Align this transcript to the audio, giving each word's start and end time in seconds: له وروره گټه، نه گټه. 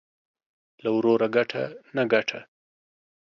له 0.83 0.89
وروره 0.95 1.27
گټه، 1.35 1.63
نه 1.95 2.03
گټه. 2.13 2.39